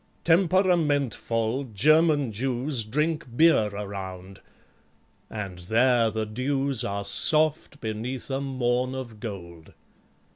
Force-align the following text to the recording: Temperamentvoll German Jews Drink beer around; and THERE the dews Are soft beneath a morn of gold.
Temperamentvoll 0.25 1.75
German 1.75 2.31
Jews 2.31 2.83
Drink 2.83 3.27
beer 3.37 3.67
around; 3.71 4.39
and 5.29 5.59
THERE 5.59 6.09
the 6.09 6.25
dews 6.25 6.83
Are 6.83 7.05
soft 7.05 7.79
beneath 7.79 8.31
a 8.31 8.41
morn 8.41 8.95
of 8.95 9.19
gold. 9.19 9.73